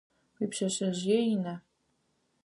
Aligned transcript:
Уипшъэшъэжъые 0.39 1.19
ина? 1.35 1.55